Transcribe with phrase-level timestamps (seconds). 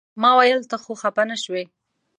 [0.21, 1.63] ما ویل ته خو خپه نه شوې.